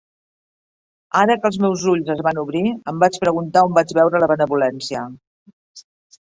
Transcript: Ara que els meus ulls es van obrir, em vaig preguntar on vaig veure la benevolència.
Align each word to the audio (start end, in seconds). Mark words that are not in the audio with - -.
Ara 1.19 1.35
que 1.43 1.45
els 1.49 1.59
meus 1.65 1.83
ulls 1.91 2.09
es 2.13 2.23
van 2.27 2.39
obrir, 2.45 2.63
em 2.93 3.03
vaig 3.05 3.19
preguntar 3.27 3.63
on 3.69 3.77
vaig 3.77 3.95
veure 3.99 4.23
la 4.25 4.31
benevolència. 4.33 5.05